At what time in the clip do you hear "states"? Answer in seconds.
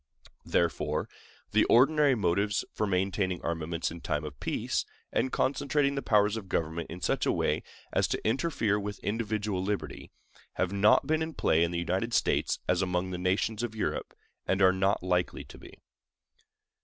12.15-12.57